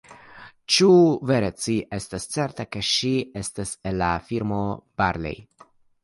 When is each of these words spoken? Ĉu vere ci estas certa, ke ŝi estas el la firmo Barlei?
Ĉu 0.75 0.87
vere 1.31 1.49
ci 1.65 1.73
estas 1.97 2.23
certa, 2.35 2.65
ke 2.75 2.81
ŝi 2.91 3.11
estas 3.41 3.75
el 3.89 3.99
la 4.03 4.09
firmo 4.31 4.63
Barlei? 5.03 5.35